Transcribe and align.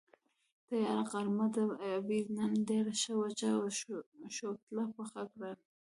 تیاره 0.67 1.03
غرمه 1.11 1.47
ده، 1.53 1.63
ابۍ 1.93 2.21
نن 2.37 2.51
ډېره 2.69 2.93
ښه 3.01 3.13
وچه 3.21 3.49
شوتله 4.35 4.83
پخه 4.95 5.21
کړې. 5.31 5.51